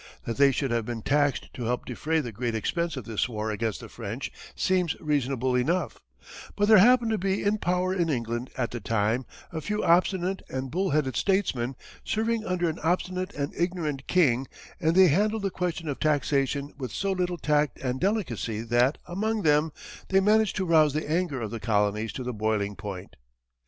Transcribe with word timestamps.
That 0.23 0.37
they 0.37 0.51
should 0.51 0.71
have 0.71 0.83
been 0.83 1.03
taxed 1.03 1.53
to 1.53 1.65
help 1.65 1.85
defray 1.85 2.21
the 2.21 2.31
great 2.31 2.55
expense 2.55 2.97
of 2.97 3.05
this 3.05 3.29
war 3.29 3.51
against 3.51 3.81
the 3.81 3.87
French 3.87 4.31
seems 4.55 4.99
reasonable 4.99 5.53
enough, 5.55 6.01
but 6.55 6.67
there 6.67 6.79
happened 6.79 7.11
to 7.11 7.19
be 7.19 7.43
in 7.43 7.59
power 7.59 7.93
in 7.93 8.09
England, 8.09 8.49
at 8.57 8.71
the 8.71 8.79
time, 8.79 9.27
a 9.51 9.61
few 9.61 9.83
obstinate 9.83 10.41
and 10.49 10.71
bull 10.71 10.89
headed 10.89 11.15
statesmen, 11.15 11.75
serving 12.03 12.43
under 12.43 12.67
an 12.67 12.79
obstinate 12.79 13.31
and 13.35 13.53
ignorant 13.55 14.07
king, 14.07 14.47
and 14.79 14.95
they 14.95 15.09
handled 15.09 15.43
the 15.43 15.51
question 15.51 15.87
of 15.87 15.99
taxation 15.99 16.73
with 16.79 16.91
so 16.91 17.11
little 17.11 17.37
tact 17.37 17.77
and 17.77 17.99
delicacy 17.99 18.61
that, 18.61 18.97
among 19.05 19.43
them, 19.43 19.71
they 20.09 20.19
managed 20.19 20.55
to 20.55 20.65
rouse 20.65 20.93
the 20.95 21.07
anger 21.07 21.41
of 21.41 21.51
the 21.51 21.59
colonies 21.59 22.11
to 22.11 22.23
the 22.23 22.33
boiling 22.33 22.75
point. 22.75 23.15